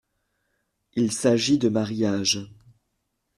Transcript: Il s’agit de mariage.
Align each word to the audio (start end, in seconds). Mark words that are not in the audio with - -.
Il 0.95 1.11
s’agit 1.11 1.59
de 1.59 1.69
mariage. 1.69 2.49